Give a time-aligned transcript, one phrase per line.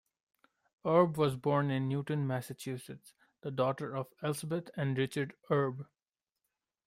[0.83, 5.85] Erbe was born in Newton, Massachusetts, the daughter of Elsbeth and Richard Erbe.